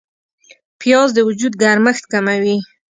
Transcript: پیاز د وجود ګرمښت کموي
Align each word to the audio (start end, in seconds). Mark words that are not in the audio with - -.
پیاز 0.79 1.09
د 1.13 1.19
وجود 1.27 1.53
ګرمښت 1.61 2.03
کموي 2.11 2.57